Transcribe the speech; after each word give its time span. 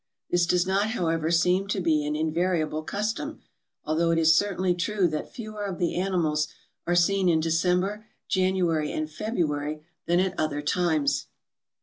This 0.31 0.47
does 0.47 0.65
not, 0.65 0.87
however, 0.89 1.29
seem 1.29 1.67
to 1.67 1.79
be 1.79 2.03
an 2.07 2.15
in 2.15 2.33
variable 2.33 2.81
custom, 2.81 3.41
although 3.83 4.09
it 4.09 4.17
is 4.17 4.33
certainly 4.35 4.73
true 4.73 5.07
that 5.07 5.31
fewer 5.31 5.63
of 5.65 5.77
the 5.77 5.93
animals 5.95 6.47
are 6.87 6.95
seen 6.95 7.29
in 7.29 7.39
December, 7.39 8.07
January, 8.27 8.91
and 8.91 9.07
February 9.11 9.83
than 10.07 10.19
at 10.19 10.33
other 10.39 10.63
times. 10.63 11.27